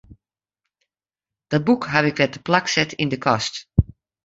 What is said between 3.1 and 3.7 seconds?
'e kast.